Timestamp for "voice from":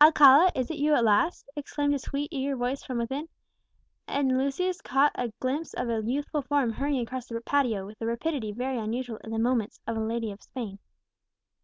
2.54-2.98